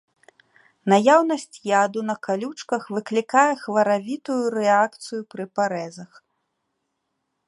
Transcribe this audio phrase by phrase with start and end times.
[0.91, 6.11] Наяўнасць яду на калючках выклікае хваравітую рэакцыю пры парэзах.